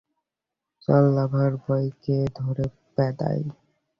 [0.83, 2.65] চল, লাভার বয়কে ধরে
[2.95, 3.39] প্যাদাই!